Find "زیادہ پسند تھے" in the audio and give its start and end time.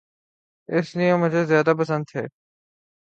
1.45-2.23